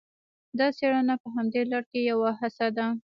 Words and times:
دا 0.59 0.67
څېړنه 0.77 1.15
په 1.21 1.27
همدې 1.35 1.61
لړ 1.71 1.83
کې 1.91 1.99
یوه 2.11 2.29
هڅه 2.39 2.67
ده 2.77 2.85